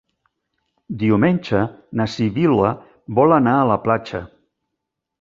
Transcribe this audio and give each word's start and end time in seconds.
Diumenge 1.03 1.61
na 2.01 2.09
Sibil·la 2.15 2.75
vol 3.23 3.39
anar 3.39 3.57
a 3.63 3.71
la 3.77 3.81
platja. 3.89 4.27